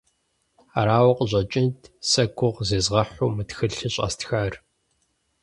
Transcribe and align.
Арауэ 0.79 1.11
къыщӏэкӏынт 1.17 1.81
сэ 2.09 2.23
гугъу 2.37 2.65
зезгъэхьу 2.69 3.33
мы 3.35 3.43
тхылъыр 3.47 3.91
щӏэстхар. 3.93 4.53